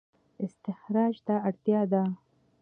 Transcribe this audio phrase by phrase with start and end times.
[0.45, 2.03] استخراج ته اړتیا ده